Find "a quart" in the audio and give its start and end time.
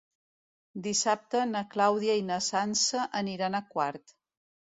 3.61-4.17